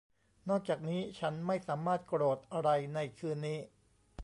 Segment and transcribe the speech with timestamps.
[0.49, 3.59] นอกจากนี้ฉันไม่สามารถโกรธอะไรในคืนนี้